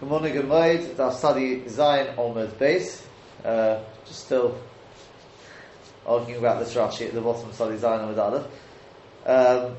[0.00, 1.00] Good morning, good morning.
[1.00, 3.00] Our Tzadi Zayin Amud Beis.
[3.44, 4.58] Uh, just still
[6.04, 8.46] arguing about this Rashi at the bottom Tzadi Zayin Amud Aleph.
[9.24, 9.76] Um,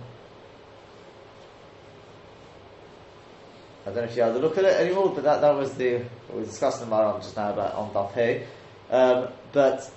[3.81, 5.73] I don't know if you had a look at it anymore, but that, that was
[5.73, 8.45] the we were discussing the Maharam just now about on Daf.
[8.89, 9.91] Um, but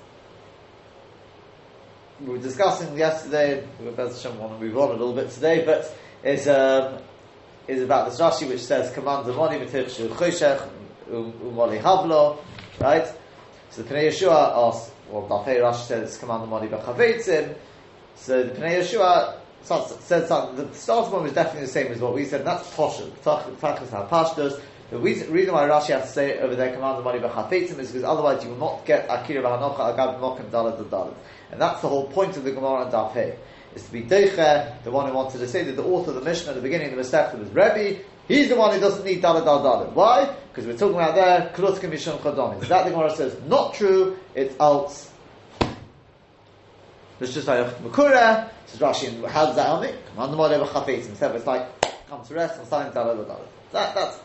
[2.21, 3.65] we were discussing yesterday.
[3.79, 6.99] We want to move on a little bit today, but is um,
[7.69, 10.69] is about this Rashi which says command the money v'tichshu choshech
[11.11, 12.39] umoli havlo,
[12.81, 13.07] right?
[13.71, 17.55] So the Pnei Yeshua asks, well, Daf Hey Rashi says command the money v'chavetzim.
[18.17, 20.57] So the Pnei Yeshua said something.
[20.57, 22.41] The starting point was definitely the same as what we said.
[22.41, 23.11] And that's poshut.
[23.19, 24.61] Tachlis how pashtos.
[24.91, 28.05] The reason why Rashi has to say over there command the money v'chavetzim is because
[28.05, 31.15] otherwise you will not get akira v'hanocha agab mokim dalad dalad.
[31.51, 33.37] And that's the whole point of the Gemara and Daf Hey
[33.79, 36.23] is to be Deiche, the one who wanted to say that the author of the
[36.23, 38.01] mission at the beginning of the Masechta was Rebbe.
[38.27, 39.93] He's the one who doesn't need Dalad Dal Dalad.
[39.93, 40.35] Why?
[40.49, 42.61] Because we're talking about there, Kurot Commission Chodom.
[42.69, 45.09] That the Gemara says, not true, it's Alts.
[47.19, 49.93] There's just like Makura, says Rashi, how does that help me?
[50.11, 51.09] Command the Modeh Chafetz.
[51.09, 51.67] Instead it's like,
[52.09, 53.41] come to rest, I'm Dalad Dalad.
[53.73, 54.21] That, that's,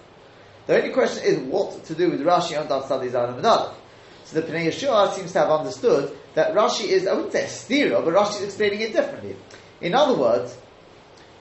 [0.67, 3.73] the only question is what to do with Rashi on Daf Tzadi Zayin
[4.25, 8.03] So the Pnei Yeshua seems to have understood that Rashi is, I wouldn't say stira,
[8.03, 9.35] but Rashi is explaining it differently.
[9.81, 10.57] In other words,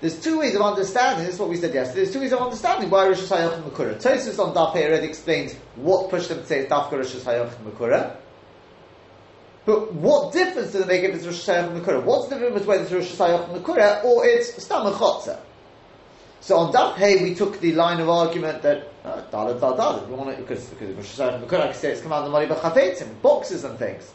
[0.02, 2.40] there's two ways of understanding, this is what we said yesterday, there's two ways of
[2.40, 3.94] understanding why Rosh Hashanah Makura.
[4.02, 8.16] Tosfos on Daf already explains what pushed them to say Dafka Rosh Hashanah Makura.
[9.64, 12.02] But what difference does it make if it's Rosh Hashanah Makura?
[12.02, 15.38] What's the difference whether it's Rosh Hashanah Makura or it's Stam Chotzer?
[16.40, 20.08] So on Daf Hey, we took the line of argument that uh, Dalit Dal Dalit.
[20.08, 22.46] We want it because because Rosh Hashanah Makura, I can say it's command the money
[22.46, 24.12] Chafetzim, boxes and things.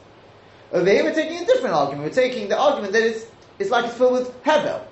[0.72, 2.10] Over here, we're taking a different argument.
[2.10, 3.26] We're taking the argument that it's,
[3.58, 4.84] it's like it's filled with hevel.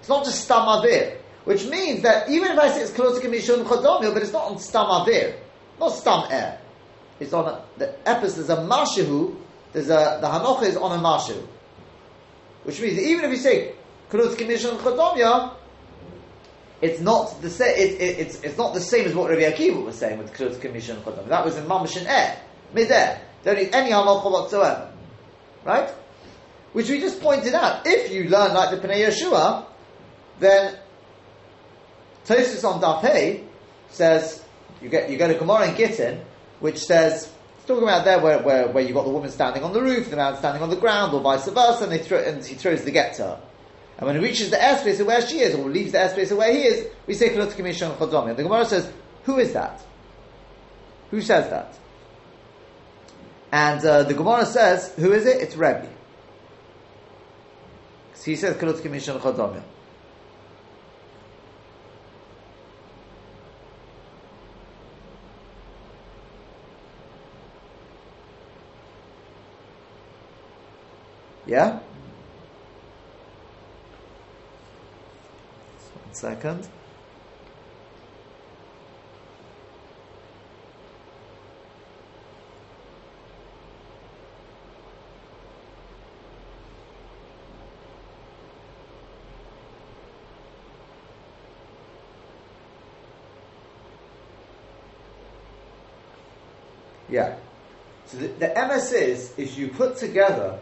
[0.00, 3.28] It's not just stam avir, which means that even if I say it's close to
[3.28, 5.36] mishum chodomio, but it's not on stam avir,
[5.78, 6.60] not stam air.
[7.18, 8.36] It's on a, the epis.
[8.36, 9.36] There's a mashihu.
[9.72, 11.46] There's a the hanocha is on a mashihu,
[12.64, 13.74] which means even if you say
[14.10, 15.54] close to mishum chodomio,
[16.80, 17.74] it's not the same.
[17.76, 20.58] It, it, it's it's not the same as what Rabbi Akiva was saying with close
[20.58, 21.28] to mishum chodomio.
[21.28, 23.20] That was in mamash and air, er, mid air.
[23.44, 24.92] Don't need any hanocha whatsoever.
[25.66, 25.90] Right?
[26.72, 27.86] Which we just pointed out.
[27.86, 29.66] If you learn like the Pnei Yeshua,
[30.38, 30.78] then
[32.24, 33.44] Tosfos on Daf
[33.88, 34.44] says
[34.80, 36.20] you get you get a Gemara in Gittin,
[36.60, 39.72] which says it's talking about there where, where, where you got the woman standing on
[39.72, 42.44] the roof, the man standing on the ground, or vice versa, and, they throw, and
[42.44, 43.42] he throws the get to her.
[43.98, 46.38] And when he reaches the airspace of where she is, or leaves the airspace of
[46.38, 48.28] where he is, we say Kalot Kamishon Chodomi.
[48.28, 48.92] And the Gemara says,
[49.24, 49.80] Who is that?
[51.10, 51.76] Who says that?
[53.56, 55.40] And uh, the Gemara says, who is it?
[55.40, 55.88] It's Rebbe.
[58.22, 59.62] He says, Kalot Kimishan Chodamya.
[71.46, 71.78] Yeah?
[75.94, 76.68] One second.
[97.16, 97.36] Yeah.
[98.04, 100.58] So the, the MS is, if you put together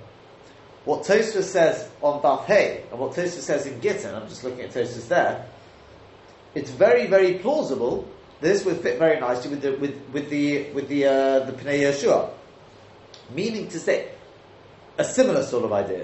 [0.84, 4.60] what Tosfos says on Daf Hey and what Tosfos says in Gittin, I'm just looking
[4.60, 5.46] at Tosfos there,
[6.54, 8.08] it's very, very plausible.
[8.40, 11.80] This would fit very nicely with the with, with the with the uh, the Pnei
[11.80, 12.30] Yeshua.
[13.34, 14.10] Meaning to say,
[14.96, 16.02] a similar sort of idea.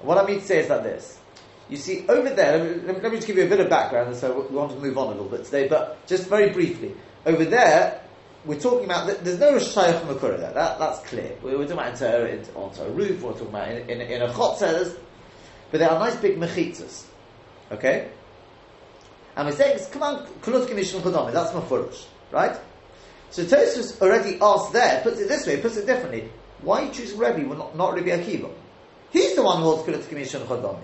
[0.00, 1.20] And what I mean to say is like this.
[1.68, 4.16] You see, over there, let me, let me just give you a bit of background,
[4.16, 6.94] so we want to move on a little bit today, but just very briefly.
[7.24, 8.00] Over there,
[8.46, 10.52] we're talking about there's no Shayach Makura there.
[10.52, 11.36] That, that's clear.
[11.42, 13.22] We're, talking about into, onto a roof.
[13.22, 14.96] We're talking about in, in, in a chotzer,
[15.70, 17.04] but there are nice big mechitzas.
[17.72, 18.08] Okay,
[19.36, 21.32] and we're saying, come on, kulut commission kodomi.
[21.32, 22.56] That's mafurish, right?
[23.30, 26.30] So Tosfos already asked there, puts it this way, puts it differently.
[26.62, 28.50] Why you choose Rebbe, not, not Rabbi Akiva?
[29.10, 30.82] He's the one who holds kulut commission kodomi.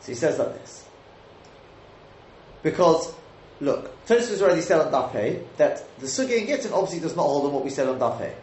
[0.00, 0.86] So he says like this.
[2.62, 3.12] Because
[3.60, 7.22] Look, Tosfos already said on Daf Hey that the Sugya and Gittin obviously does not
[7.22, 8.34] hold on what we said on Daf Hey.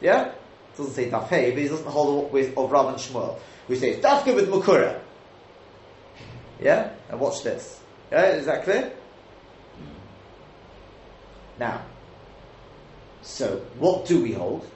[0.00, 0.28] Yeah?
[0.28, 2.96] It doesn't say Daf Hey, but he doesn't hold on what we of Rav and
[2.96, 3.38] Shmuel.
[3.68, 5.00] We say Dafka with Mukura.
[6.60, 6.90] Yeah?
[7.10, 7.80] And watch this.
[8.10, 8.26] Yeah?
[8.32, 8.92] Is that clear?
[11.58, 11.82] Now,
[13.22, 14.68] so what do we hold?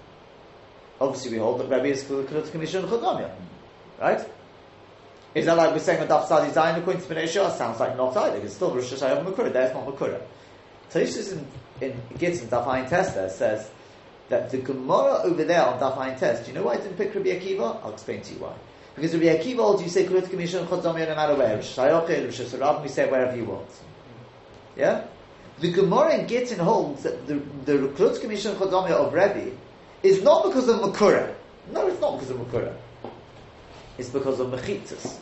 [1.00, 3.30] Obviously, we hold that Rabbi is Kulut Commission Chodamya.
[4.00, 4.20] Right?
[5.34, 8.16] Is that like we're saying on Daf Tzadi Zayin according to Pnei Sounds like not
[8.16, 9.52] either, it's still Rosh Hashanah Makura.
[9.52, 10.20] There's not Makura.
[10.90, 11.46] Tosfos in,
[11.82, 13.70] in Gittin Daf Ayin Tester says
[14.30, 16.96] that the Gemara over there on Daf Ayin Test, do you know why I didn't
[16.96, 17.82] pick Rabbi Akiva?
[17.84, 18.54] I'll explain to you why.
[18.94, 21.58] Because Rabbi Akiva holds you say Kulut Commission Chodzomi no matter where.
[21.58, 23.68] Shayochin, Rosh Hashanah, we say wherever you want.
[24.76, 25.04] Yeah?
[25.60, 27.34] The Gemara in Gittin holds that the,
[27.64, 29.52] the Kulut Commission Chodzomi of Rebbe
[30.02, 31.34] is not because of Makura.
[31.72, 32.74] No, it's not because of Makura.
[33.98, 35.18] It's because of Mechitzas.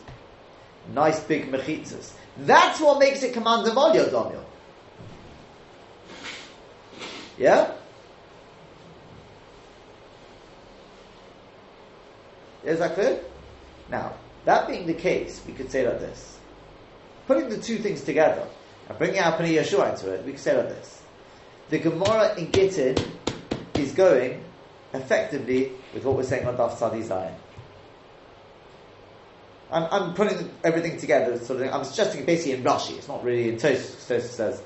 [0.94, 2.12] Nice big Mechitzas.
[2.38, 4.44] That's what makes it Command of Olyo Domyo.
[7.38, 7.73] Yeah?
[12.64, 13.20] Is that clear?
[13.90, 14.14] Now,
[14.44, 16.38] that being the case, we could say like this.
[17.26, 18.46] Putting the two things together
[18.88, 21.02] and bringing our Pnei Yeshua into it, we could say like this.
[21.70, 22.96] The Gemara in Gittin
[23.75, 24.43] is going
[24.93, 27.34] effectively with what we're saying on Daf Tzadi Zayin.
[29.70, 31.72] I'm, I'm putting everything together, sort of.
[31.72, 32.96] I'm suggesting basically in Rashi.
[32.96, 34.06] It's not really in Tosfos.
[34.06, 34.62] Tosfos says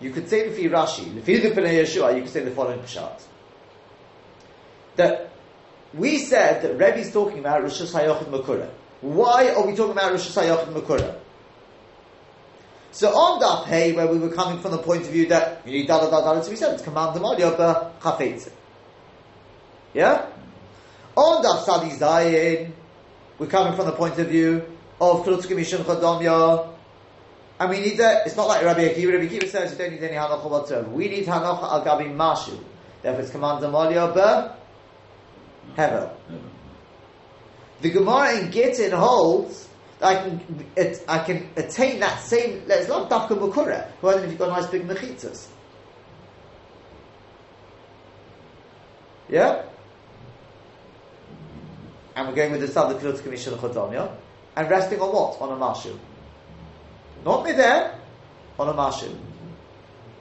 [0.00, 3.22] you could say Lefi Rashi, the Pnei Yeshua, you could say the following pshat
[4.96, 5.30] that
[5.94, 8.68] we said that Rebbe's talking about Rosh Hashanah Makura.
[9.00, 11.18] Why are we talking about Rosh Hashanah Makura?
[12.92, 15.72] So on Daf Hey, where we were coming from the point of view that you
[15.72, 18.50] need da da da da, so we said it's command the Malyopa Chafetze.
[19.94, 20.26] Yeah?
[21.16, 22.72] On Daf Tzadi Zayin,
[23.40, 24.62] we're coming from the point of view
[25.00, 26.68] of Krutz Commission Chodomya.
[27.58, 29.14] And we need that, it's not like Rabbi Akiva.
[29.14, 30.90] Rabbi Akiva says you don't need any Hanocha whatsoever.
[30.90, 32.62] We need Hanocha al Gabi Mashu.
[33.00, 34.54] Therefore it's command the uh, Malyopa
[35.74, 36.12] Hevel.
[37.80, 39.68] The Gemara in Gittin holds
[40.02, 42.62] I can it, I can attain that same.
[42.68, 43.90] It's not dafka mukura.
[44.00, 45.48] Why then if you've got nice big mechitzas?
[49.28, 49.62] Yeah.
[52.20, 54.14] And we're going with the Sadhu Kilot Commission of Chodomya,
[54.54, 55.40] and resting on what?
[55.40, 55.96] On a marshu.
[57.24, 57.98] Not me there,
[58.58, 59.16] on a marshu.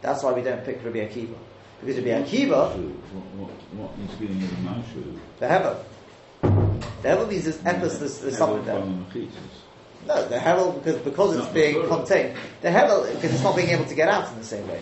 [0.02, 1.36] That's why we don't pick Rabbi Akiva.
[1.82, 2.74] Because Rabbi Akiva.
[3.36, 5.20] What, what is giving you the marshu?
[5.40, 5.84] The Hevel.
[7.02, 8.80] The Hevel means there's emphasis, there's something there.
[10.08, 12.38] No, the Hevel, because, because it's being contained.
[12.62, 14.82] The Hevel, because it's not being able to get out in the same way.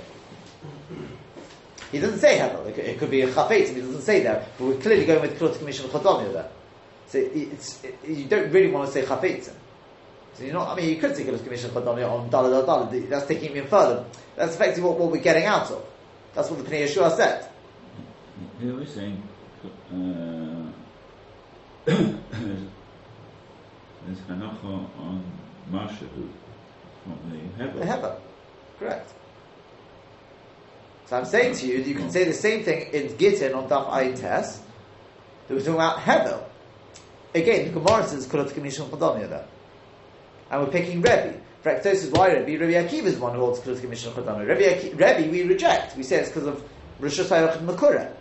[1.92, 2.68] He doesn't say Hevel.
[2.68, 4.50] It could, it could be a Chafetz, he doesn't say that.
[4.60, 6.52] But we're clearly going with Klot Commission Chodomia there.
[7.08, 9.52] So it's, it, you don't really want to say Chafetz.
[10.34, 12.90] So you know, I mean, you could say Klot Commission Chodomia on Dala Dala.
[13.08, 14.06] That's taking it even further.
[14.36, 15.84] That's effectively what, what we're getting out of.
[16.36, 17.50] That's what the Pnei Yeshua said.
[18.62, 19.24] Here we're saying
[19.66, 19.70] uh,
[21.86, 22.18] there's
[24.30, 25.24] hanacha on
[25.72, 26.08] marshu
[27.04, 27.88] from the The hevel.
[27.88, 28.16] Hevel.
[28.80, 29.14] Correct.
[31.08, 33.68] So I'm saying to you that you can say the same thing in Gittin on
[33.70, 34.60] Daf Ayin Tes.
[35.48, 36.44] That we're talking about Hevel.
[37.38, 39.46] Again, the Gemara says Kulot Commission Chodomia there.
[40.50, 41.40] And we're picking Rebbe.
[41.64, 42.66] Fraktos is why Rebbe.
[42.66, 44.48] Rebbe Akiva is the one who holds Kulot Commission Chodomia.
[44.48, 45.96] Rebbe, Rebbe we reject.
[45.96, 46.64] We say it's because of
[47.00, 48.12] Rosh Hashanah and Makura.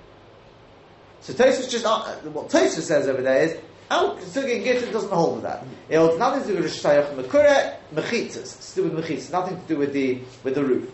[1.21, 3.57] So Tosfos just uh, what Tosfos says over there is
[3.91, 5.65] Al Sugya and Gittin doesn't hold with that.
[5.89, 8.75] It holds nothing to do with Rosh Hashanah Makura, Mechitzas.
[8.75, 10.91] To do with Mechitzas, nothing to do with the with the roof.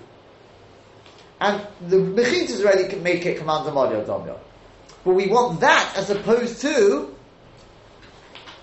[1.41, 4.39] And the Mechitzas already can make it command the Domyo.
[5.05, 7.13] But we want that as opposed to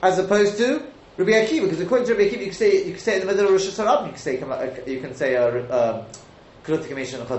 [0.01, 0.85] as opposed to
[1.17, 3.25] Rabbi Akiva, because according to Rabbi Akiva, you can say you can say in the
[3.27, 4.33] middle of Rosh Hashanah, you can say
[4.91, 5.33] you can say
[6.63, 7.29] Kulot Commission of.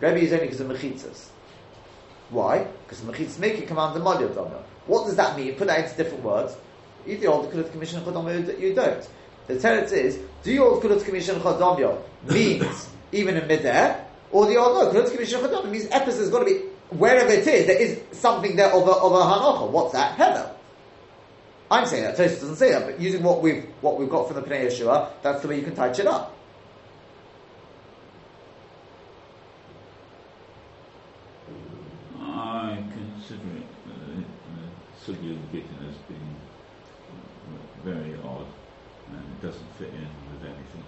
[0.00, 1.28] Rabbi is only because of Mechitzas.
[2.30, 2.66] Why?
[2.84, 4.60] Because the Mechitzas make it command the Mario Domya.
[4.86, 5.54] What does that mean?
[5.54, 6.56] Put that into different words.
[7.06, 9.08] You hold the Kulot Commission of Chodomya, you don't.
[9.46, 14.46] The teretz is: Do you hold Kulot Commission of Chodomya means even in midair, or
[14.46, 16.58] do you hold no Kulot Commission of Chodomya means Epis has got to be
[16.90, 17.66] wherever it is.
[17.66, 19.66] There is something there of a, of a.
[19.66, 20.16] What's that?
[20.16, 20.54] Hevel.
[21.72, 22.18] I'm saying that.
[22.18, 25.08] Tosfos doesn't say that, but using what we've what we've got from the Pnei Yeshua,
[25.22, 26.36] that's the way you can touch it up.
[32.20, 36.36] I consider it uh, uh, as being
[37.08, 38.46] uh, very odd
[39.10, 40.84] and it doesn't fit in with anything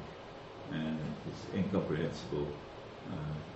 [0.71, 0.99] and
[1.31, 2.47] it's incomprehensible.
[3.11, 3.54] Uh,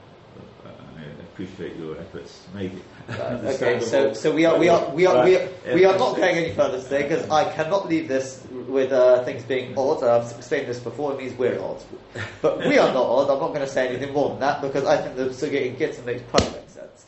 [0.66, 2.82] I appreciate your efforts to make it.
[3.08, 3.12] Uh,
[3.44, 6.36] okay, so so we are we are we are we are, we are not going
[6.36, 10.02] any further today because I cannot leave this with uh, things being odd.
[10.02, 11.12] I've explained this before.
[11.12, 11.82] It means we're odd,
[12.42, 13.30] but we are not odd.
[13.30, 15.76] I'm not going to say anything more than that because I think the Sugya in
[15.76, 17.06] Gittin makes perfect sense.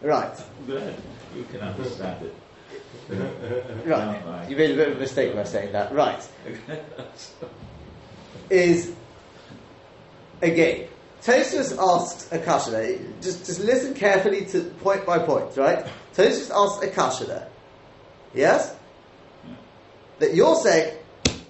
[0.00, 0.94] Right, Good.
[1.34, 2.34] You can understand it.
[3.86, 4.48] right.
[4.48, 5.92] You made a bit of a mistake by saying that.
[5.92, 6.28] Right.
[8.50, 8.94] is
[10.42, 10.88] again.
[11.26, 12.98] Tosfos asks a kasha there.
[13.20, 15.84] Just, just listen carefully to point by point, right?
[16.14, 17.48] Tosfos asks a there.
[18.32, 18.76] Yes,
[20.20, 20.96] that you're saying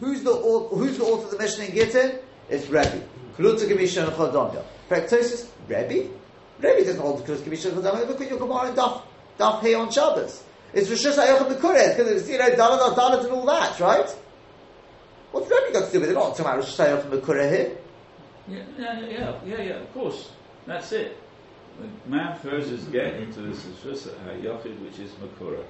[0.00, 2.18] who's the who's the author of the Mishnah in Gittin?
[2.48, 3.02] It's Rebbe.
[3.36, 4.64] Kluta Gemisha and Chodomya.
[4.88, 6.10] Praktosis, Rebbe?
[6.58, 8.08] Rebbe doesn't hold Kluta Gemisha and Chodomya.
[8.08, 9.02] Look at your Gemara and Daf,
[9.38, 10.42] Daf on Shabbos.
[10.72, 14.08] It's Rosh Hashanah Mekuret, because it's, you know, Dalat Dalat and all that, right?
[15.32, 16.14] What's Rebbe got to do with it?
[16.14, 17.78] Not talking about Rosh Hashanah Mekuret here.
[18.48, 20.30] Yeah, yeah, yeah, yeah, yeah, of course.
[20.66, 21.16] That's it.
[21.80, 25.62] The man throws his get into this Shus HaYachid, uh, which is Makura.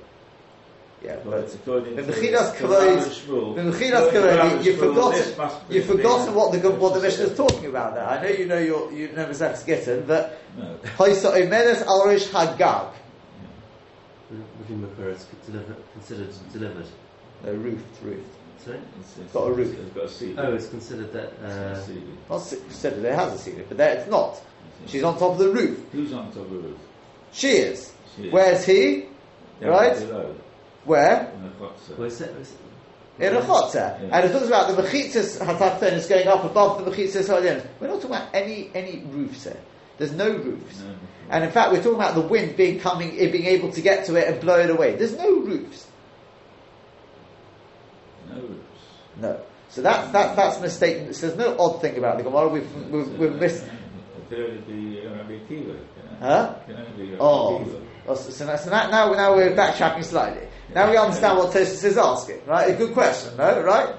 [1.02, 5.18] Yeah, But but according the to Mechilas the Kavod- Shmuel- the Mechilas Kavod, you've forgotten-
[5.21, 8.04] this must be You've forgotten what the what the Rosh Mishnah is talking about there.
[8.06, 10.76] I know you know your you know Masechus Gittin, but No.
[10.97, 12.92] Hoisa Omedes Al Rish Hagag.
[14.59, 16.87] Within Makura, it's delivered, considered delivered.
[17.45, 18.35] No, roofed, roofed.
[18.65, 18.79] Sorry?
[19.01, 19.79] It's, it's, Got a roof.
[19.79, 20.35] It's got a seat.
[20.39, 21.33] Oh, it's considered that.
[21.33, 22.19] It's got Uh, a ceiling.
[22.29, 24.41] Not s- said that it has a ceiling, but there it's not.
[24.87, 25.79] She's on top of the roof.
[25.93, 26.79] Who's on top of the roof?
[27.33, 27.93] She is.
[28.17, 28.33] She is.
[28.33, 29.07] Where's he?
[29.61, 29.99] Down right?
[29.99, 30.35] Below,
[30.85, 31.33] Where?
[31.35, 31.97] in the chotzer.
[31.99, 32.53] well, it's, it's,
[33.19, 33.75] In a chotzer.
[34.03, 34.09] Yeah.
[34.19, 37.63] And it talks about the mechitzas hatachton is going up above the mechitzas ha'odin.
[37.81, 39.57] We're not talking about any any roofs here.
[39.99, 40.81] There's no roofs.
[40.81, 40.95] No.
[41.31, 44.17] And in fact, we're talking about the wind being coming, being able to get to
[44.17, 44.95] it and blow it away.
[44.97, 45.87] There's no roofs.
[48.29, 48.85] No roofs.
[49.20, 49.40] No.
[49.68, 51.14] So that's that, that's a mistake.
[51.14, 52.49] So there's no odd thing about the Gemara.
[52.49, 53.64] We've we've, we've missed.
[53.64, 55.50] It can only be Rabbi Akiva.
[55.50, 56.16] you know.
[56.20, 56.54] Huh?
[56.61, 60.04] It can only be Rabbi Oh, Oh, so, so now, so now, now, we're backtracking
[60.04, 60.46] slightly.
[60.73, 62.70] Now we understand what Tosfos is asking, right?
[62.73, 63.62] A good question, no?
[63.62, 63.96] Right?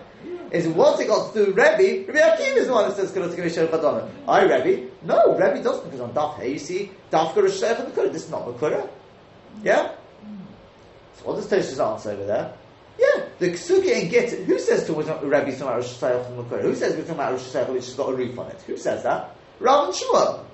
[0.50, 2.07] Is what it got to do with Rebbe?
[2.07, 4.09] Rebbe Akiva is the one that says Kalot Kamisha Chadona.
[4.27, 4.89] I Rebbe?
[5.03, 8.13] No, Rebbe doesn't because on Daf Hey you see Daf and Makura.
[8.13, 8.89] This is not Makura.
[9.62, 9.91] Yeah?
[11.15, 12.53] So what does Tosfos answer over there?
[13.00, 14.32] Yeah, the Ksuki and Git.
[14.46, 16.62] Who says to Rabbi talking about Rosh Hashanah?
[16.62, 18.62] Who says we're talking about Rosh Hashanah which has got a roof on it?
[18.63, 19.36] Who says that?
[19.60, 20.46] Rav and Shmuel.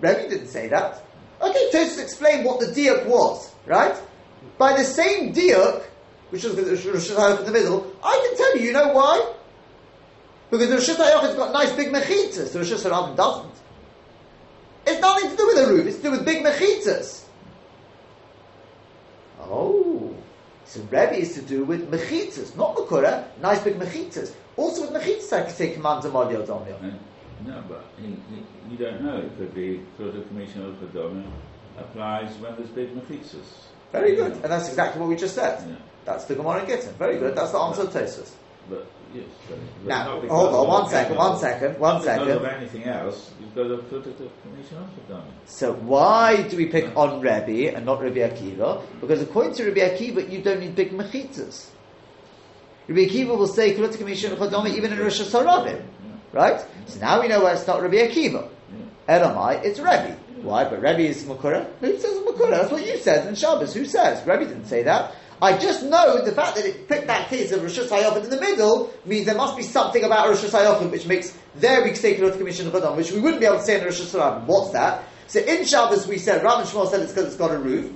[0.00, 1.02] Rebbe didn't say that.
[1.40, 3.94] Okay, Tosfos explained what the diuk was, right?
[4.58, 5.82] By the same diuk,
[6.30, 9.34] which was Rosh Hashanah in the middle, I can tell you, you know why?
[10.50, 13.54] Because the Rosh Hashanah's got nice big mechitas, Rosh Hashanah doesn't.
[14.86, 17.24] It's nothing to do with the roof, it's to do with big mechitas.
[19.40, 19.99] Oh,
[20.70, 24.32] so Rebbe is to do with mechitas, not makura, nice big mechitas.
[24.56, 26.78] Also with mechitas, I could say command to Madio Domio.
[27.44, 29.16] No, but you don't know.
[29.16, 31.24] It could be sort of commission of Chadoma
[31.76, 33.66] applies when there's big mechitzas.
[33.90, 35.60] Very good, and that's exactly what we just said.
[35.68, 35.74] Yeah.
[36.04, 36.94] That's the Gemara in Gittin.
[36.94, 38.30] Very good, that's the answer to Tosfos.
[38.68, 39.24] But yes,
[39.84, 42.26] Now, hold on, one second, one second, one second.
[42.26, 45.24] because of anything else, you've got to put it to commission of Chadoma.
[45.46, 48.82] So why do we pick on Rebbe and not Rabbi Akiva?
[49.00, 51.70] Because according to Rabbi Akiva, you don't need big mechitas.
[52.88, 55.82] Rabbi Akiva will say Commission Chodoma even in Rosh Hashanah,
[56.32, 56.60] right?
[56.86, 58.48] So now we know why it's not Rabbi Akiva.
[59.08, 60.16] Elamai, it's Rebbe.
[60.42, 60.64] Why?
[60.64, 61.66] But Rebbe is Makura.
[61.80, 62.50] Who says Makura?
[62.50, 63.74] That's what you said in Shabbos.
[63.74, 64.26] Who says?
[64.26, 65.14] Rebbe didn't say that.
[65.42, 68.40] I just know the fact that it picked that case of Rosh Hashanah in the
[68.40, 72.36] middle means there must be something about Rosh Hashanah which makes their week's taken out
[72.36, 74.44] commission of Chodom, which we wouldn't be able to say in Rosh Hashanah.
[74.44, 75.02] What's that?
[75.28, 77.90] So in Shabbos we said, Rav and Shmuel said it's because it's got a roof.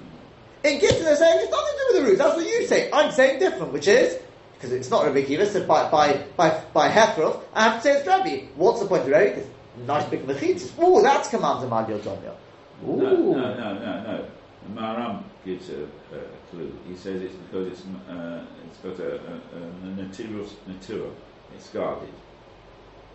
[0.65, 2.19] In Gittin they're saying it's nothing to do with the roof.
[2.19, 2.91] That's what you say.
[2.91, 4.19] I'm saying different, which is
[4.55, 7.99] because it's not Rabbi Kiva, so by by by by Hefroth, I have to say
[7.99, 8.47] it's Rabbi.
[8.55, 9.35] What's the point of Rabbi?
[9.35, 9.51] Because
[9.87, 10.73] nice big mechitzas.
[10.79, 12.35] Oh, that's command of Domio.
[12.83, 14.27] No, no, no, no, no.
[14.73, 16.21] Maharam gives a, a
[16.55, 16.73] clue.
[16.89, 21.11] He says it's because it's uh, it's got a, a, a natural natura.
[21.57, 22.09] It's guarded.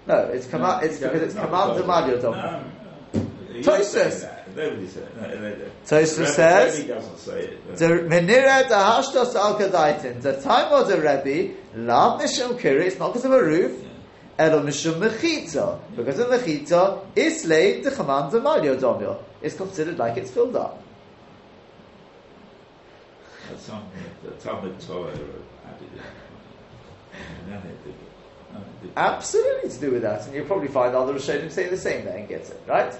[0.08, 0.86] No, it's command.
[0.86, 2.36] it's because it's command of Madio Domio.
[2.36, 3.54] No, no.
[3.54, 3.66] He Tosfos.
[3.66, 4.56] doesn't say that.
[4.56, 5.66] Nobody says no, no, no.
[5.86, 7.76] Tosfos says- doesn't say it.
[7.78, 10.22] The Menira the Hashtos Al Kadaitin.
[10.22, 13.86] The time of the Rebbe, Lav Mishum Kiri, it's not because of a roof.
[14.38, 15.80] Elo Mishum Mechitza.
[15.96, 19.22] Because of Mechitza, Islay the command of Madio Domio.
[19.42, 20.79] It's considered like it's filled up.
[24.24, 26.02] The Talmud Torah added in.
[27.44, 27.96] And then it did it.
[28.54, 28.98] No, it didn't.
[28.98, 32.18] Absolutely to do with that, and you'll probably find other Rishonim say the same there
[32.18, 32.94] and get it, right?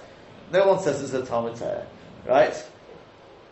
[0.52, 1.86] No one says it's a Talmud Torah,
[2.28, 2.56] right?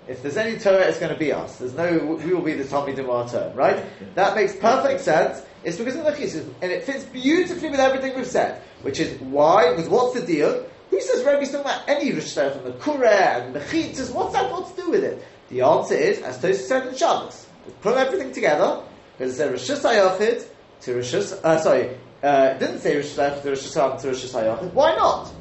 [0.08, 1.58] If there's any Torah, it's going to be us.
[1.58, 3.84] There's no, we will be the in our term, right?
[4.16, 5.42] That makes perfect sense.
[5.64, 9.20] It's because of the chisus, and it fits beautifully with everything we've said, which is
[9.20, 10.66] why, with what's the deal?
[10.92, 14.14] Who says Rebbe's talking about any Rishonim from the Kureh and the Chitzas?
[14.14, 15.22] What's that got to do with it?
[15.50, 18.84] The answer is, as Tosfos said in Shabbos, we put everything together,
[19.18, 20.46] because it said Rishus HaYachid
[20.82, 24.34] to Rishus, uh, sorry, uh, it didn't say Rishus HaYachid to Rishus HaYachid to Rishus
[24.34, 24.74] HaYachid.
[24.74, 25.32] Why not?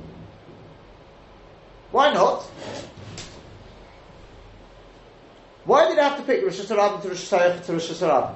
[1.91, 2.43] Why not?
[5.65, 8.35] Why did I have to pick Rishus HaRabim to Rishus HaYachid to Rishus uh,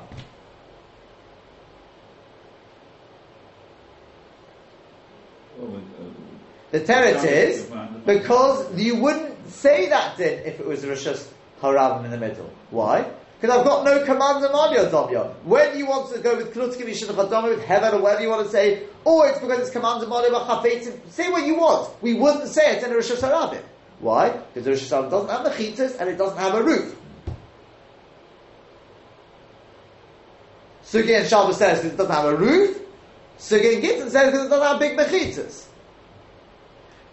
[6.72, 7.70] The teretz is
[8.06, 11.26] because you wouldn't say that din if it was Rishus
[11.60, 12.50] Harabim in the middle.
[12.70, 13.10] Why?
[13.40, 15.32] Because I've got no command of Malya Domya.
[15.44, 18.44] When you want to go with Klutski Mishin Chadama with Hevel or whatever you want
[18.44, 21.90] to say, or it's because it's command of Malya Chafetzim, say what you want.
[22.02, 23.62] We wouldn't say it in a Rosh Hashanah.
[24.00, 24.30] Why?
[24.30, 26.96] Because the Rosh Hashanah doesn't have the mechitas and it doesn't have a roof.
[30.84, 32.78] Sugya and Shabbos says because it doesn't have a roof.
[33.38, 35.66] Sugya and Gittin says because it doesn't have big mechitas.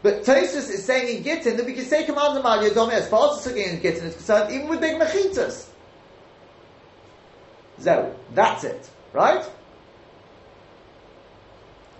[0.03, 3.09] But Tosfos is saying in Gittin that we can say command of Malya Domya as
[3.09, 5.67] far as and Gittin is concerned, even with big mechitas.
[7.79, 9.43] So that's it, right?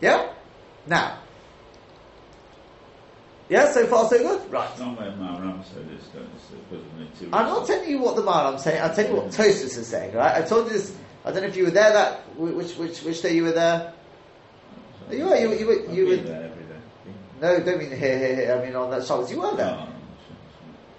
[0.02, 0.32] Yeah?
[0.86, 1.20] Now.
[3.50, 4.52] Yeah, so far so good?
[4.52, 4.78] Right.
[4.78, 7.30] Somewhere Maharam said this, don't say, because of the two.
[7.32, 10.14] I'm not telling you what the Maharam's saying, I'll tell you what Tosfos is saying,
[10.14, 10.36] right?
[10.36, 13.22] I told you this, I don't know if you were there that, which, which, which
[13.22, 13.94] day you were there?
[15.10, 16.57] You were, you you were, you I'll were, there every day.
[17.40, 19.88] No, don't mean here, here, here, I mean on that Shabbos, you were there.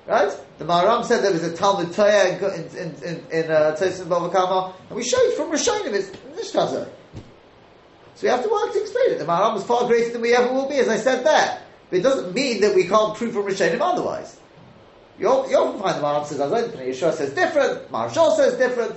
[0.06, 0.32] Right?
[0.58, 2.44] The Maharam said there was a Talmud Torah in
[2.76, 6.88] in in, in, uh, Tosfos and Bava Kama, and we showed from Rishonim it's Nishkazer.
[8.14, 9.18] So we have to work to explain it.
[9.18, 11.62] The Maharam was far greater than we ever will be, as I said there.
[11.90, 14.38] But it doesn't mean that we can't prove from Rishonim otherwise.
[15.18, 18.96] You, you often find the Maharam says, Azad Yeshua says different, Marshal says different.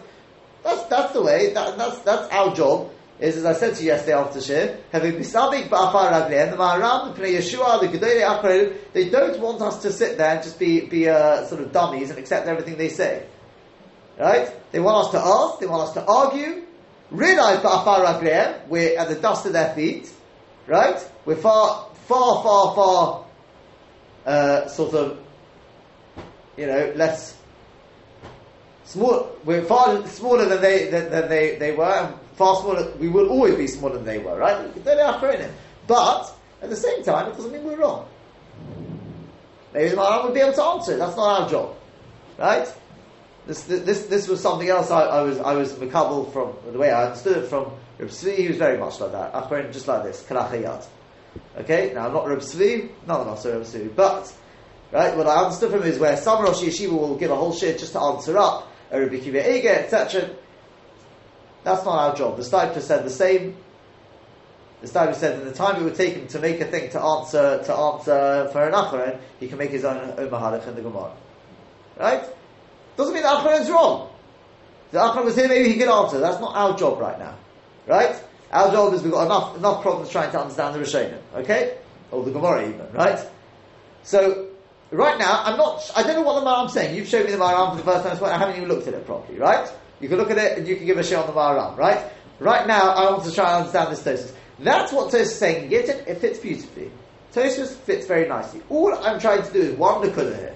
[0.64, 2.92] That's, that's the way, that, that's, that's our job.
[3.22, 7.16] Is as I said to you yesterday after Shir, having bisabik ba'afar ragleim, the Maharam,
[7.16, 10.58] the Pnei Yeshua, the Gedolei Achronim, they don't want us to sit there and just
[10.58, 13.28] be, be uh, sort of dummies and accept everything they say.
[14.20, 14.50] Right?
[14.72, 16.66] They want us to ask, they want us to argue.
[17.14, 20.12] Ridai ba'afar we're at the dust of their feet.
[20.66, 20.98] Right?
[21.24, 23.26] We're far, far, far, far,
[24.26, 25.20] uh, sort of,
[26.58, 27.38] you know, less
[28.84, 29.30] small.
[29.46, 32.92] We're far smaller than they than, than they, they were, far smaller.
[33.00, 34.74] We will always be smaller than they were, right?
[34.84, 35.52] Achronim.
[35.88, 38.08] But at the same time, it doesn't mean we're wrong.
[39.74, 40.94] Maybe the Maharam would be able to answer.
[40.96, 40.98] it.
[40.98, 41.76] That's not our job,
[42.38, 42.68] right?
[43.46, 44.92] This this this was something else.
[44.92, 48.36] I, I was I was makabel from the way I understood it from Reb Tzvi.
[48.38, 49.34] He was very much like that.
[49.34, 50.24] Achronim just like this.
[50.24, 50.86] Kalachayat.
[51.60, 52.90] Okay, now I'm not Reb Tzvi.
[53.08, 54.34] None of us are Reb Tzvi, but.
[54.94, 57.54] Right, what I understood from him is where some Rosh Yeshiva will give a whole
[57.54, 60.32] shit just to answer up, a Rabbi Akiva Eiger, etc.
[61.64, 62.38] That's not our job.
[62.38, 63.56] The Steipler said the same.
[64.82, 67.02] The Steipler said in the time it would take him to make a thing to
[67.02, 71.14] answer to answer for an Acharon, he can make his own own in the Gemara.
[72.00, 72.24] Right?
[72.98, 74.10] Doesn't mean the Acharon's wrong.
[74.92, 76.20] The Acharon was here, maybe he could answer.
[76.20, 77.38] That's not our job right now.
[77.88, 78.16] Right?
[78.52, 81.20] Our job is we've got enough enough problems trying to understand the Rishonim.
[81.36, 81.78] Okay?
[82.10, 83.20] Or the Gemara even, right?
[84.04, 84.52] So
[84.92, 85.90] Right now, I'm not.
[85.96, 86.96] I don't know what the Maharam saying.
[86.96, 88.30] You've shown me the Maharam for the first time.
[88.30, 89.72] I haven't even looked at it properly, right?
[90.02, 92.12] You can look at it and you can give a shit on the Maharam, right?
[92.40, 94.36] Right now, I want to try and understand this Tosfos.
[94.60, 95.70] That's what Tosfos is saying.
[95.70, 96.08] Get it?
[96.08, 96.92] It fits beautifully.
[97.34, 98.62] Tosfos fits very nicely.
[98.70, 100.56] All I'm trying to do is one Nakuda here,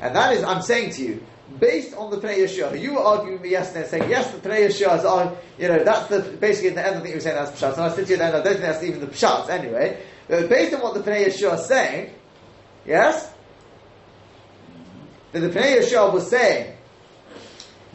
[0.00, 1.26] and that is I'm saying to you,
[1.58, 4.68] based on the Pnei Yeshua, you were arguing with me yesterday saying yes, the Pnei
[4.68, 5.36] Yeshua is on.
[5.58, 6.96] You know, that's the basically the end.
[6.96, 7.74] I think you were saying that's Pshat.
[7.74, 10.00] And I said to you then, I don't think that's even the Pshat anyway.
[10.28, 12.14] But based on what the Pnei Yeshua is saying,
[12.86, 13.34] yes
[15.34, 16.73] that the Pnei Yeshua was saying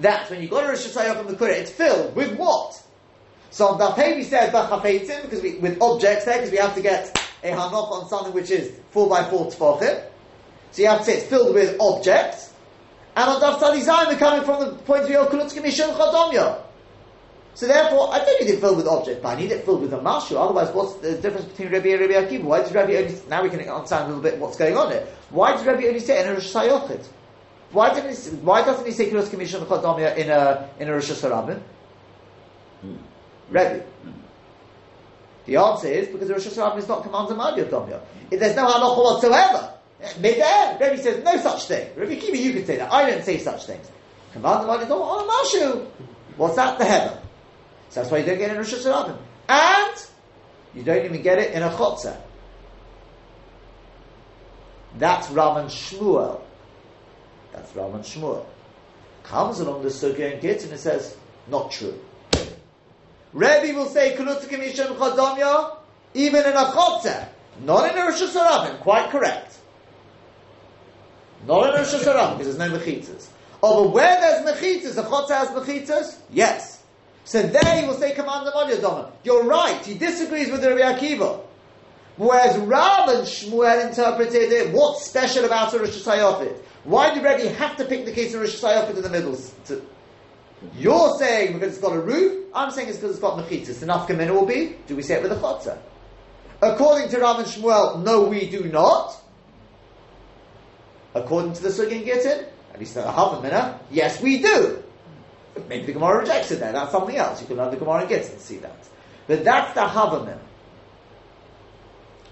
[0.01, 2.81] that when you go to Rosh Hashanah the Kurah, it's filled with what?
[3.51, 6.75] So on Daf Hey we said Bachafeitim, because we, with objects there, because we have
[6.75, 10.03] to get a Hanoch on something which is 4 by 4 Tfachim.
[10.71, 12.53] So you have to say it's filled with objects.
[13.15, 15.95] And on Daf Tzadi Zayin, we're coming from the point of view of Kulutski Mishon
[15.95, 16.63] Chadomya.
[17.55, 19.91] So therefore, I don't need it filled with objects, but I need it filled with
[19.93, 20.37] a mashu.
[20.37, 22.43] Otherwise, what's the difference between Rabbi and Rabbi Akiva?
[22.43, 25.05] Why does Rabbi only, now we can understand a little bit what's going on here.
[25.31, 26.53] Why does Rabbi only say in a Rosh?
[27.71, 31.11] Why didn't he, why doesn't he say Kilos Commission Chodomia in a in a Rosh
[31.11, 31.61] Hashanah?
[32.81, 32.95] Hmm.
[33.49, 33.85] Rebbe.
[35.45, 38.01] The answer is because Rosh Hashanah is not commanded Madi of Domya.
[38.31, 39.73] If there's no halacha whatsoever,
[40.19, 41.95] midair, Rebbe says no such thing.
[41.95, 42.91] Rebbe Kiva, you can say that.
[42.91, 43.89] I don't say such things.
[44.33, 45.87] Commanded Madi of Domya on a Mashu.
[46.37, 46.79] What's that?
[46.79, 47.17] The heaven.
[47.89, 49.17] So that's why you don't get it in Rosh Hashanah.
[49.49, 50.05] And
[50.73, 52.19] you don't even get it in a Chotzer.
[54.97, 56.41] That's Raman Shmuel.
[57.59, 58.45] That's Raman Shmuel.
[59.23, 61.17] Comes along the Sugya and Gittin and says,
[61.49, 61.99] not true.
[63.33, 65.75] Rebbe will say, Kulutzikim Yishem Chadomya,
[66.13, 67.27] even in a Chotzer,
[67.63, 69.57] not in a Rosh Hashanah, quite correct.
[71.45, 73.27] Not in a Rosh Hashanah, because there's no Mechitzas.
[73.61, 76.17] Oh, but where there's Mechitzas, the Chotzer has Mechitzas?
[76.31, 76.81] Yes.
[77.25, 79.11] So there he will say, Command the Yodoma.
[79.23, 81.41] You're right, he disagrees with the Rabbi Akiva.
[82.19, 86.53] Whereas Rav and Shmuel interpreted it, what's special about a Rosh Hashanah?
[86.83, 89.37] Why did Rebbe have to pick the case of Rosh in the middle?
[89.67, 89.81] To,
[90.75, 93.37] you're saying because it's got a roof, I'm saying it's because it's got.
[93.37, 93.45] The
[93.85, 95.77] nafkamina will be, do we say it with a chotzer?
[96.61, 99.15] According to Rav and Shmuel, no, we do not.
[101.15, 104.83] According to the Sugin Gittin, at least the Havamina, yes, we do.
[105.69, 106.73] Maybe the Gemara rejects it there.
[106.73, 107.39] That's something else.
[107.39, 108.77] You can learn the Gemara and Gittin see that.
[109.25, 110.39] But that's the Havamim.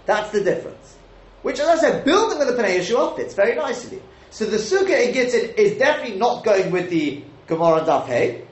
[0.08, 0.96] That's the difference.
[1.44, 4.02] Which, as I said, building with the Pnei Yeshua fits very nicely.
[4.32, 8.46] So the Sugya in Gittin is definitely not going with the Gemara Daf Hey.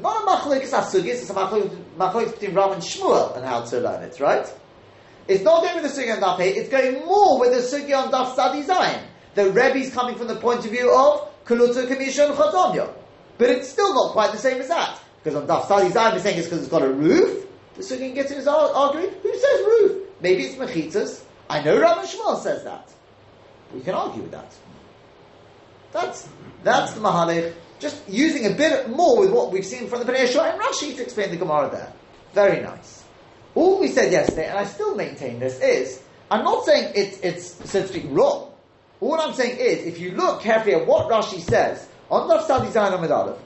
[0.00, 4.02] Not a machlokes asugis, it's a machlokes between Rav and Shmuel and how to learn
[4.02, 4.46] it, right?
[5.26, 8.04] It's not going with the Sugya on Daf Hey, it's going more with the Sugya
[8.04, 9.02] on Daf Tzadi Zayin.
[9.34, 12.94] The Rebbe's coming from the point of view of Kaluta Kamisha and.
[13.38, 15.00] But it's still not quite the same as that.
[15.22, 17.46] Because on Daf Tzadi Zayin, we're saying it's because it's got a roof.
[17.76, 20.07] The Sugya in Gittin is arguing, who says roof?
[20.20, 21.22] Maybe it's Mechitas.
[21.48, 22.90] I know and Shmuel says that.
[23.74, 24.52] We can argue with that.
[25.92, 26.28] That's,
[26.62, 30.26] that's the Mahalech just using a bit more with what we've seen from the Pnei
[30.26, 31.92] Yeshua and Rashi to explain the Gemara there.
[32.34, 33.04] Very nice.
[33.54, 37.70] All we said yesterday, and I still maintain this, is I'm not saying it's, it's
[37.70, 38.52] so to speak wrong.
[39.00, 42.70] All I'm saying is, if you look carefully at what Rashi says on the Tzadi
[42.72, 43.38] Zayin Amud Aleph,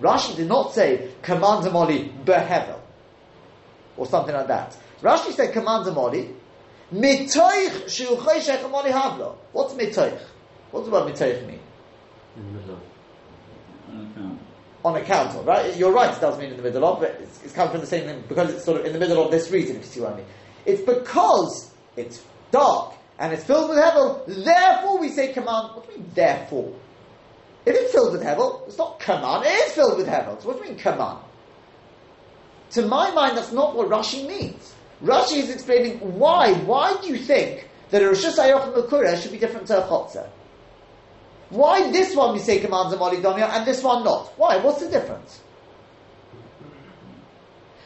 [0.00, 2.80] Rashi did not say command Moli behevel
[3.96, 4.76] or something like that.
[5.02, 6.32] Rashi said command Moli
[6.92, 9.36] mitoich shiuchay shechamoli havlo.
[9.52, 10.20] What's mitoich?
[10.70, 11.60] What does the word mitoich mean?
[12.36, 12.80] In the middle.
[13.92, 14.38] on account
[14.84, 15.76] On account of, right?
[15.76, 17.86] You're right, it does mean in the middle of, but it's, it's coming from the
[17.86, 20.00] same thing because it's sort of in the middle of this reason, if you see
[20.00, 20.26] what I mean.
[20.64, 25.74] It's because it's dark and it's filled with hevel, therefore we say command.
[25.74, 26.72] What do you mean, therefore?
[27.66, 30.40] If it's filled with hevel, it's not command, it is filled with hevel.
[30.40, 31.18] So what do you mean, command?
[32.72, 34.74] To my mind, that's not what Rashi means.
[35.02, 36.52] Rashi is explaining why.
[36.52, 40.28] Why do you think that a Rosh Hashanah should be different to a Chotzer?
[41.50, 44.32] Why this one we say commands a Molidomia and this one not?
[44.38, 44.56] Why?
[44.56, 45.40] What's the difference?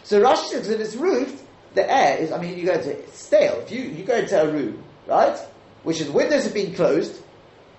[0.05, 1.43] So Rashi says if it's roofed,
[1.75, 2.81] the air is, I mean, you go
[3.13, 3.61] stale.
[3.61, 5.37] If you, you go into a room, right,
[5.83, 7.21] which is windows have been closed,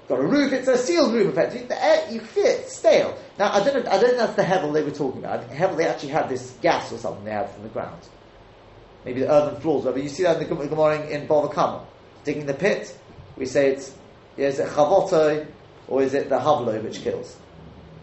[0.10, 3.17] got a roof, it's a sealed room effectively, the air, you feel it's stale.
[3.39, 5.50] Now, I don't know, I don't know if that's the Hevel they were talking about.
[5.50, 8.02] Hevel, they actually had this gas or something they had from the ground.
[9.07, 11.85] Maybe the earthen floors, but you see that in the Gemara in, in Bava
[12.25, 12.93] Digging the pit,
[13.37, 13.95] we say it's,
[14.35, 15.47] is it chavoto,
[15.87, 17.37] or is it the havlo which kills?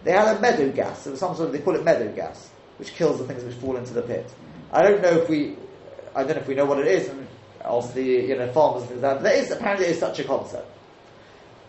[0.02, 1.06] They had a meadow gas.
[1.06, 3.54] It was some sort of they call it meadow gas, which kills the things which
[3.56, 4.32] fall into the pit.
[4.72, 5.58] I don't know if we,
[6.16, 7.28] I don't know if we know what it is, and
[7.92, 9.22] the you know farmers and things like that.
[9.22, 10.70] There is apparently there is such a concept.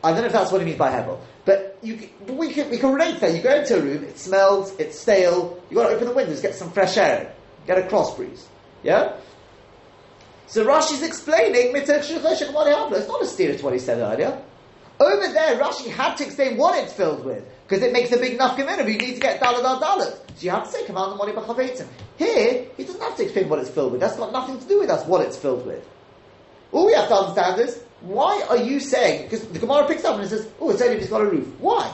[0.02, 2.70] I don't know if that's what he means by hevel, but you, but we can
[2.70, 3.36] we can relate that.
[3.36, 5.62] You go into a room, it smells, it's stale.
[5.70, 7.34] You got to open the windows, get some fresh air,
[7.68, 8.48] get a cross breeze.
[8.86, 9.18] Yeah.
[10.46, 14.40] So Rashi's explaining It's not a steer to what he said earlier.
[15.00, 18.36] Over there, Rashi had to explain what it's filled with, because it makes a big
[18.36, 20.02] enough nafkamina, you need to get dalad.
[20.02, 21.88] So you have to say, command the money b'chavetim.
[22.18, 24.02] Here, he doesn't have to explain what it's filled with.
[24.02, 25.86] That's got nothing to do with us, what it's filled with.
[26.72, 30.16] All we have to understand is, why are you saying, because the Gemara picks up
[30.16, 31.48] and it says, oh, it's only if it's got a roof.
[31.60, 31.92] Why?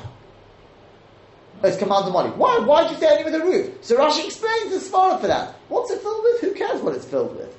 [1.64, 2.30] It's command the money.
[2.32, 2.60] Why?
[2.60, 3.78] Why did you say only with a roof?
[3.82, 5.56] So Rashi explains the svara for that.
[5.70, 6.42] What's it filled with?
[6.42, 7.56] Who cares what it's filled with?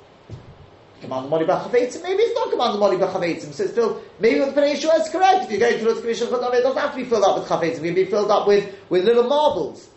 [1.03, 2.01] command the money b'chavetzim.
[2.03, 3.53] Maybe it's not command the money b'chavetzim.
[3.53, 4.03] So it's filled.
[4.19, 5.45] Maybe what the Pnei Yeshua is correct.
[5.45, 7.47] If you're going to the commission of it doesn't have to be filled up with
[7.47, 7.79] chavetzim.
[7.79, 9.89] It can be filled up with with little marbles.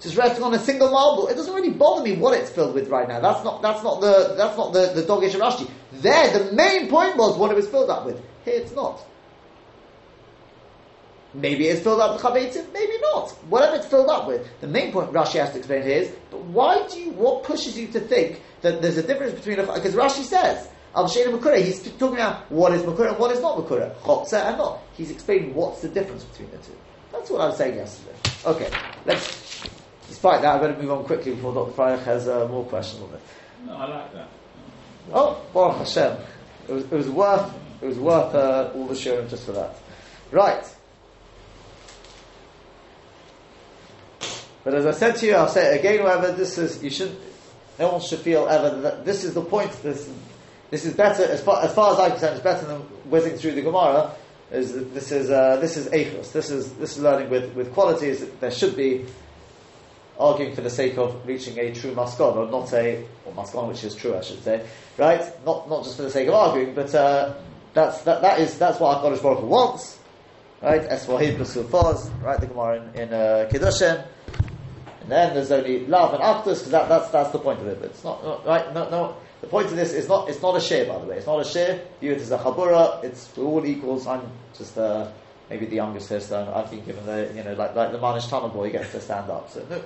[0.00, 1.28] Just resting on a single marble.
[1.28, 3.20] It doesn't really bother me what it's filled with right now.
[3.20, 5.68] That's not that's not the that's not the the dogish Rashi.
[5.92, 8.22] There, the main point was what it was filled up with.
[8.44, 9.02] Here, it's not.
[11.36, 13.30] Maybe it's filled up with chavetzim, maybe not.
[13.50, 14.48] Whatever it's filled up with.
[14.62, 17.76] The main point Rashi has to explain here is, but why do you, what pushes
[17.76, 19.70] you to think that there's a difference between, a?
[19.70, 23.42] because Rashi says, Al Shena Makura, he's talking about what is Makura and what is
[23.42, 24.80] not Makura, Chotzer and not.
[24.96, 26.72] He's explaining what's the difference between the two.
[27.12, 28.16] That's what I was saying yesterday.
[28.46, 28.70] Okay,
[29.04, 29.68] let's,
[30.08, 31.72] despite that, I'm going to move on quickly before Dr.
[31.72, 33.20] Freilich has uh, more questions on it.
[33.66, 34.28] No, I like that.
[35.12, 36.16] Oh, Baruch Hashem.
[36.66, 39.76] It was, it was worth, it was worth uh, all the sharing just for that.
[40.30, 40.64] Right.
[44.66, 47.16] But as I said to you, I'll say it again, whoever this is, you should,
[47.78, 50.10] no one should feel ever that this is the point, this,
[50.70, 53.52] this is better, as far, as far as I'm concerned, it's better than whizzing through
[53.52, 54.12] the Gemara,
[54.50, 58.28] is, this is, uh, this is Eichos, this is, this is learning with, with qualities,
[58.40, 59.04] there should be
[60.18, 63.84] arguing for the sake of reaching a true maskon, or not a, or maskon which
[63.84, 64.66] is true I should say,
[64.98, 65.22] right?
[65.44, 67.34] Not, not just for the sake of arguing, but, uh,
[67.72, 70.00] that's, that, that is, that's what HaKadosh Baruch Hu wants,
[70.60, 70.82] right?
[70.82, 72.40] Eswahid B'Sufaz, right?
[72.40, 74.04] The Gemara in, in uh, Kiddushin,
[75.06, 77.80] and then there's only love and actus because that, that's that's the point of it.
[77.80, 78.74] But it's not, not right.
[78.74, 79.16] No, no.
[79.40, 80.28] The point of this is not.
[80.28, 81.18] It's not a share, by the way.
[81.18, 81.80] It's not a share.
[82.00, 83.04] View it as a chabura.
[83.04, 84.08] It's we're all equals.
[84.08, 85.08] I'm just uh,
[85.48, 88.18] maybe the youngest here, so I've been given the you know like like the Ma
[88.18, 89.48] Nishtanah boy gets to stand up.
[89.48, 89.80] So no.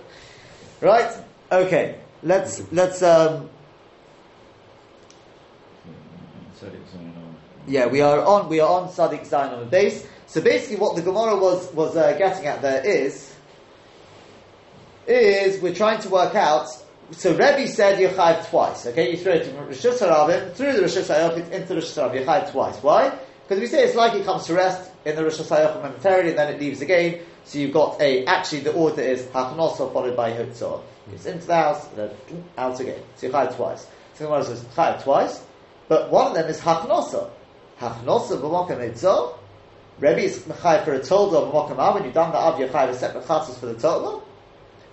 [0.81, 1.13] right.
[1.53, 2.01] Okay.
[2.23, 3.03] Let's let's.
[3.03, 3.51] Um,
[7.67, 8.49] yeah, we are on.
[8.49, 10.07] We are on Tzadi Zayin on the base.
[10.29, 13.30] So basically, what the Gemara was was uh, getting at there is
[15.11, 16.69] is we're trying to work out.
[17.13, 18.87] So Rebbe said you're chayiv twice.
[18.87, 22.15] Okay, you throw it from Rosh Hashanah through the Rosh Hashanah into Rosh Hashanah.
[22.15, 22.83] You're twice.
[22.83, 23.19] Why?
[23.43, 26.39] Because we say it's like it comes to rest in the Rosh Hashanah momentarily, and
[26.39, 27.21] then it leaves again.
[27.45, 30.83] So you've got a actually the order is hachnosa followed by hitzor.
[31.13, 32.11] It's into the house, then
[32.57, 33.03] out again.
[33.17, 33.89] So you're twice.
[34.15, 35.43] So the one says chayiv twice,
[35.89, 37.29] but one of them is hachnosa.
[37.81, 39.37] Hachnosa b'mokem hitzor.
[39.99, 41.95] Rebbe is chayiv for a tolda b'mokem av.
[41.95, 44.23] When you've done the av, you're chayiv a separate for the tolda.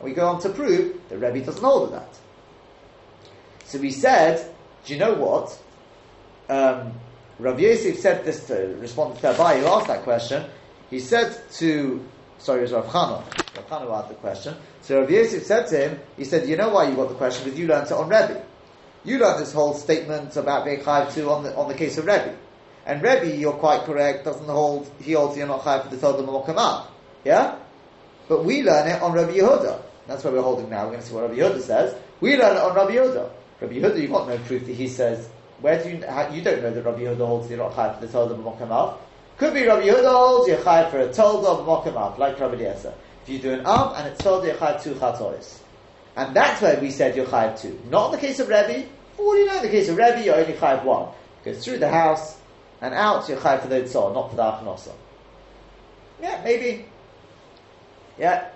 [0.02, 2.10] We go on to prove that Rebbe doesn't hold of that.
[3.66, 4.54] So we said,
[4.86, 5.60] do you know what?
[6.50, 6.94] Um,
[7.40, 10.50] Rav Yosef said this to respond to Abaye who asked that question.
[10.90, 12.08] He said to,
[12.40, 13.24] sorry, it was Rav Chana.
[13.56, 14.56] Rav Chana asked the question.
[14.82, 17.44] So Rav Yosef said to him, he said, you know why you got the question?
[17.44, 18.44] Because you learned it on Rebbe.
[19.04, 22.06] You learned this whole statement about being chayiv too on the, on the case of
[22.06, 22.36] Rebbe.
[22.86, 26.26] And Rebbe, you're quite correct, doesn't hold, he holds you're not chayiv for the Todah
[26.26, 26.88] Mokamah.
[27.26, 27.60] Yeah?
[28.30, 29.82] But we learn it on Rabbi Yehuda.
[30.08, 30.86] That's where we're holding now.
[30.86, 31.96] We're going to see what Rabbi Yehuda says.
[32.22, 33.30] We learn it on Rabbi Yehuda.
[33.62, 36.62] Rabbi Yehuda, you've got no proof that he says, where do you, how, you don't
[36.62, 38.98] know that Rabbi Yehuda holds you're not chayiv for the Todah Mokamah.
[39.38, 42.94] Could be Rabbi Yehuda holds you're chayiv for a Todah Mokamah, like Rabbi Eliezer.
[43.24, 45.60] If you do an Av and it's told you're chayiv two chatois.
[46.16, 47.80] And that's where we said you're chayiv two.
[47.90, 48.50] Not in the case of.
[48.50, 51.10] What do you know in the case of Rebbe, you're only chayiv one.
[51.44, 52.38] Goes through the house
[52.82, 54.94] and out, you're chayiv for the tzor, not for the achnosa.
[56.22, 56.86] Yeah, maybe.
[58.18, 58.50] Yeah.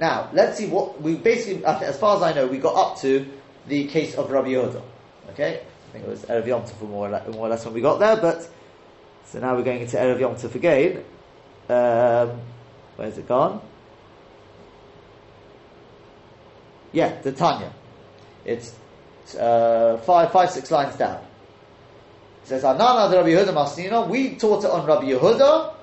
[0.00, 3.26] Now, let's see what we basically, as far as I know, we got up to
[3.68, 4.82] the case of Rabbi Yehuda.
[5.32, 5.60] Okay?
[5.60, 8.48] I think it was Erev Yom Tov more, or less, when we got there, but
[9.26, 11.04] so now we're going into Erev Yom Tov again.
[11.68, 12.40] Um,
[12.96, 13.60] where's it gone?
[16.92, 17.72] Yeah, the Tanya.
[18.46, 18.74] It's
[19.38, 21.22] uh, five, five, six lines down.
[22.42, 25.74] It says, Anana Rabbi Yehuda Masnina, we taught it on Rabbi Yehuda,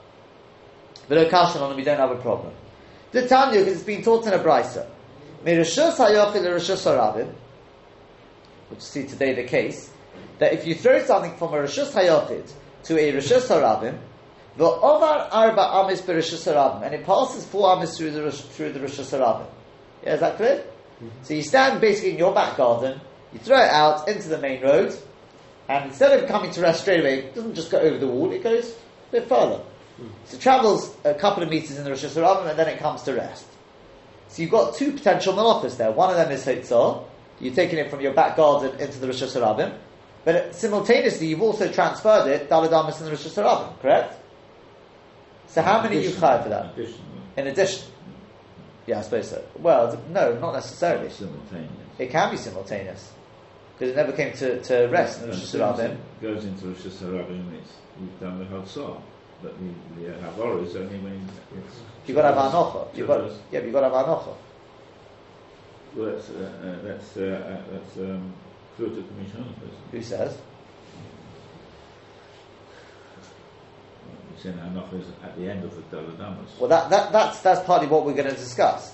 [1.07, 2.51] but on we don't have a problem.
[3.11, 4.87] The Tanya, because it's been taught in a brisa.
[5.43, 7.33] Mirashus hayochid l'rashus harabim,
[8.69, 9.89] which see today the case,
[10.39, 12.51] that if you throw something from a rashus hayochid
[12.83, 13.97] to a rashus harabim,
[14.57, 18.79] the ovar arba amis berashus harabim, and it passes four amis through the through the
[18.79, 19.47] rashus harabim.
[20.03, 20.57] Yeah, is that clear?
[20.57, 21.07] Mm-hmm.
[21.23, 22.99] So you stand basically in your back garden,
[23.31, 24.93] you throw it out into the main road,
[25.69, 28.31] and instead of coming to rest straight away, it doesn't just go over the wall,
[28.31, 28.75] it goes
[29.09, 29.61] a bit further.
[30.25, 33.01] So it travels a couple of meters in the Rosh Hashanah and then it comes
[33.03, 33.45] to rest.
[34.29, 35.91] So you've got two potential malachas there.
[35.91, 37.03] One of them is Hitzah,
[37.39, 39.77] you're taking it from your back garden into the Rosh Hashanah,
[40.25, 44.15] but simultaneously you've also transferred it, Daladamas in the Rosh Hashanah, correct?
[45.47, 46.73] So how many you chai for that?
[46.73, 47.01] Additionally,
[47.37, 47.87] In addition?
[48.85, 49.43] Yeah, I suppose so.
[49.59, 51.09] Well, no, not necessarily.
[51.09, 51.71] simultaneous.
[51.97, 53.11] It can be simultaneous.
[53.73, 55.91] Because it never came to, to rest in the Rosh As Hashanah.
[55.91, 59.01] it goes into Rosh Hashanah, it's you've done the Hatzah.
[59.41, 61.79] But the, the uh, Havara is only when it's.
[62.05, 62.95] You've got to have Anocha.
[62.95, 64.35] You've got, yeah, you've got to have Anocha.
[65.95, 68.33] Well, that's, uh, uh, that's, uh, uh, that's um.
[68.77, 70.37] Who says?
[74.35, 76.59] It's in Hanoch is at the end of the Daladamas.
[76.59, 78.93] Well, that, that, that's, that's partly what we're going to discuss.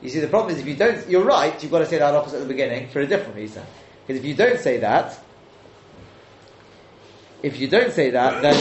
[0.00, 2.14] You see, the problem is if you don't, you're right, you've got to say that
[2.14, 3.62] opposite at the beginning for a different reason.
[4.06, 5.18] Because if you don't say that,
[7.42, 8.56] if you don't say that, then,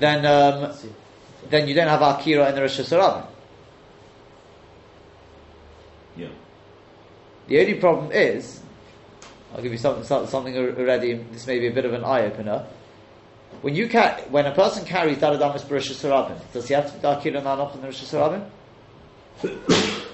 [0.00, 0.72] then, um,
[1.50, 3.26] then you don't have Akira in the Rosh Hashanah.
[6.16, 6.28] Yeah.
[7.46, 8.60] The only problem is,
[9.54, 12.26] I'll give you something, some- something already, this may be a bit of an eye
[12.26, 12.66] opener.
[13.62, 17.08] When you ca- when a person carries Daladamas Baruch Hashanah, does he have to do
[17.08, 18.44] Akira Nanoch in the Rosh Hashanah?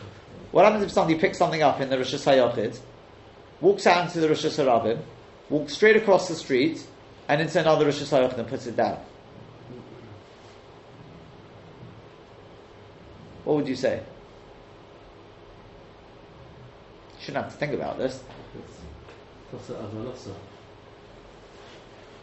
[0.53, 2.79] What happens if somebody picks something up in the Rosh Hashanah,
[3.61, 5.01] walks out into the Rosh Hashanah,
[5.51, 6.87] walks straight across the street,
[7.29, 8.99] and into another Rosh Hashanah and puts it down?
[13.45, 14.03] What would you say?
[17.19, 18.23] You shouldn't have to think about this.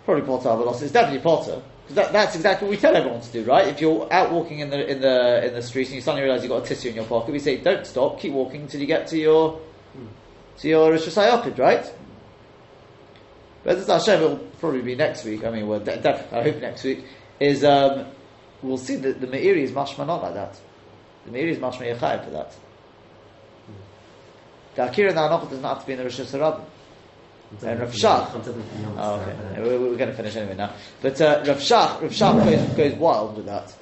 [0.06, 0.82] Probably Potter Avalos.
[0.82, 1.62] It's definitely Potter.
[1.84, 3.68] Because that, that's exactly what we tell everyone to do, right?
[3.68, 6.42] If you're out walking in the in the in the streets and you suddenly realise
[6.44, 8.88] you've got a tissue in your pocket, we say don't stop, keep walking until you
[8.88, 9.60] get to your
[10.60, 11.94] to your Rosh Hashanah, right?
[13.64, 15.44] But this Hashem will probably be next week.
[15.44, 17.04] I mean, well, de- def- I hope next week
[17.40, 18.08] is um,
[18.62, 20.60] we'll see that the Meiri is mashma not like that.
[21.26, 22.56] The Meiri is mashma yachayim for that.
[24.76, 26.62] The Akira and the Anoch does not have to be in the Rosh Hashanah.
[27.64, 28.96] And Rav Shach.
[28.98, 29.62] Oh, okay.
[29.62, 30.74] We're, we're going to finish anyway now.
[31.02, 33.74] But uh, Rav Shach, Rav Shach goes, goes wild with that.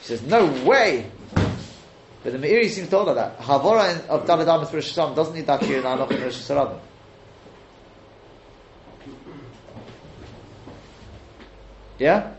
[0.00, 1.10] He says, no way!
[2.22, 3.38] But the Meiri seems to hold that.
[3.40, 6.78] Havora in- of David Amos Rosh Hashanah doesn't need Akira and Anoch in Rosh Hashanah.
[11.98, 12.34] Yeah?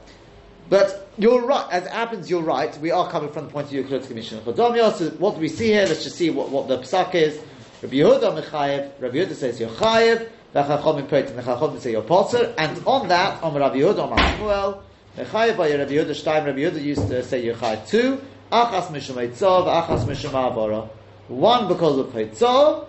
[0.69, 1.67] But you're right.
[1.71, 2.77] As it happens, you're right.
[2.79, 4.41] We are coming from the point of view of Klotz Commission.
[4.43, 5.85] So what do we see here?
[5.85, 7.39] Let's just see what, what the psak is.
[7.81, 8.91] Rabbi Yehuda Mechayev.
[8.99, 10.29] Rabbi Yehuda says you're Chayev.
[10.53, 12.53] V'chachomim pray and the Chachomim say you're Potter.
[12.57, 14.81] And on that, on Rabbi Yehuda, on Shmuel,
[15.17, 16.45] Mechayev by Rabbi Yehuda Shtaim.
[16.45, 18.21] Rabbi Yehuda used to say you're Chayev two.
[18.51, 20.89] Achas mishum eitzov, achas mishum ha'avara.
[21.27, 22.87] One because of eitzov,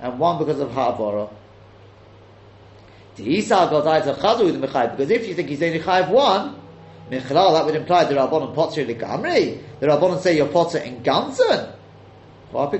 [0.00, 1.30] and one because of ha'avara.
[3.16, 6.59] Because if you think he's only chayiv one,
[7.10, 9.60] Michlal, that would imply the Rabbanon Potter Ligamri.
[9.80, 11.74] The Rabbanon say you're Potter in Ganzen.
[12.52, 12.70] You've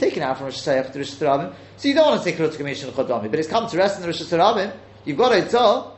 [0.00, 2.56] taken out from Rosh Hashanah to Rosh Hashanah, so you don't want to say Kurut
[2.56, 4.74] Commission Chodami, but it's come to rest in the Rosh Hashanah.
[5.04, 5.92] You've got it so.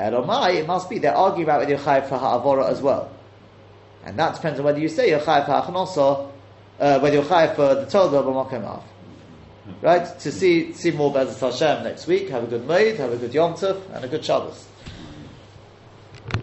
[0.00, 3.10] Eromai, it must be they're arguing about whether you're chayiv for ha'avora as well,
[4.04, 6.30] and that depends on whether you say you're chayiv for ha'chnoso,
[6.80, 8.82] uh, whether you're chayiv for the Torah or Makom
[9.80, 10.06] Right?
[10.20, 12.30] To see see more B'ezras Hashem next week.
[12.30, 14.66] Have a good Moed, have a good Yom Tov, and a good Shabbos.